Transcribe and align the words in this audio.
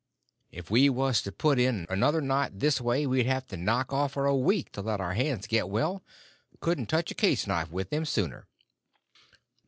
If 0.51 0.71
we 0.71 0.89
was 0.89 1.21
to 1.21 1.31
put 1.31 1.59
in 1.59 1.85
another 1.87 2.21
night 2.21 2.57
this 2.57 2.81
way 2.81 3.05
we'd 3.05 3.27
have 3.27 3.45
to 3.49 3.55
knock 3.55 3.93
off 3.93 4.13
for 4.13 4.25
a 4.25 4.35
week 4.35 4.71
to 4.71 4.81
let 4.81 4.99
our 4.99 5.13
hands 5.13 5.45
get 5.45 5.69
well—couldn't 5.69 6.87
touch 6.89 7.11
a 7.11 7.13
case 7.13 7.45
knife 7.45 7.69
with 7.69 7.91
them 7.91 8.05
sooner." 8.05 8.47